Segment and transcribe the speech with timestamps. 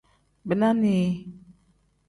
[0.47, 1.03] Bina nii.